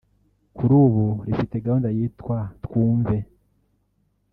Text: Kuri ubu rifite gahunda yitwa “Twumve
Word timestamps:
Kuri 0.55 0.73
ubu 0.83 1.05
rifite 1.25 1.55
gahunda 1.65 1.89
yitwa 1.97 2.37
“Twumve 2.63 3.15